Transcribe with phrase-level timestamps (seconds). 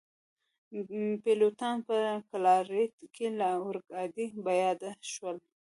[1.23, 1.95] پیلوټان په
[2.29, 5.37] ګالاریټ کي له اورګاډي پیاده شول.